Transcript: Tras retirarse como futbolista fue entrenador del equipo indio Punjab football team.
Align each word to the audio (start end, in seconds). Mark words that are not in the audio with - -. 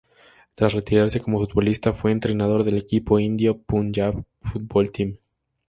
Tras 0.55 0.73
retirarse 0.73 1.19
como 1.21 1.37
futbolista 1.37 1.93
fue 1.93 2.11
entrenador 2.11 2.63
del 2.63 2.75
equipo 2.75 3.19
indio 3.19 3.59
Punjab 3.59 4.23
football 4.41 4.91
team. 4.91 5.15